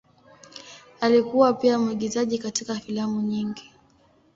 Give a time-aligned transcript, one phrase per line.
[1.01, 3.71] Alikuwa pia mwigizaji katika filamu nyingi.